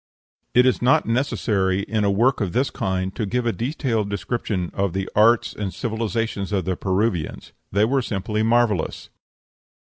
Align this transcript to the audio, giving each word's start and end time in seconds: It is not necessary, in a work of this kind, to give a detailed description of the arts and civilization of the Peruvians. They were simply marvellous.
It 0.55 0.65
is 0.65 0.81
not 0.81 1.05
necessary, 1.05 1.81
in 1.83 2.03
a 2.03 2.09
work 2.09 2.41
of 2.41 2.53
this 2.53 2.71
kind, 2.71 3.15
to 3.15 3.27
give 3.27 3.45
a 3.45 3.51
detailed 3.53 4.09
description 4.09 4.71
of 4.73 4.93
the 4.93 5.07
arts 5.15 5.53
and 5.53 5.71
civilization 5.71 6.41
of 6.51 6.65
the 6.65 6.75
Peruvians. 6.75 7.53
They 7.71 7.85
were 7.85 8.01
simply 8.01 8.41
marvellous. 8.41 9.09